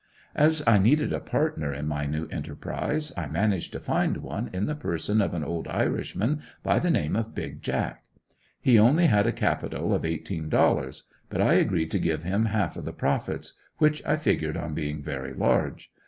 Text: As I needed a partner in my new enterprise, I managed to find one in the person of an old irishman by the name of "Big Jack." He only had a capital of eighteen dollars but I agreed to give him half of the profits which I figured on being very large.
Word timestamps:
As 0.33 0.63
I 0.65 0.79
needed 0.79 1.13
a 1.13 1.19
partner 1.19 1.71
in 1.71 1.85
my 1.87 2.07
new 2.07 2.25
enterprise, 2.31 3.13
I 3.15 3.27
managed 3.27 3.71
to 3.73 3.79
find 3.79 4.17
one 4.17 4.49
in 4.51 4.65
the 4.65 4.73
person 4.73 5.21
of 5.21 5.35
an 5.35 5.43
old 5.43 5.67
irishman 5.67 6.41
by 6.63 6.79
the 6.79 6.89
name 6.89 7.15
of 7.15 7.35
"Big 7.35 7.61
Jack." 7.61 8.03
He 8.59 8.79
only 8.79 9.05
had 9.05 9.27
a 9.27 9.31
capital 9.31 9.93
of 9.93 10.03
eighteen 10.03 10.49
dollars 10.49 11.03
but 11.29 11.39
I 11.39 11.53
agreed 11.53 11.91
to 11.91 11.99
give 11.99 12.23
him 12.23 12.45
half 12.45 12.77
of 12.77 12.85
the 12.85 12.93
profits 12.93 13.53
which 13.77 14.03
I 14.03 14.15
figured 14.17 14.57
on 14.57 14.73
being 14.73 15.03
very 15.03 15.35
large. 15.35 15.91